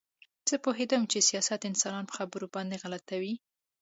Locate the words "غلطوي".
2.83-3.35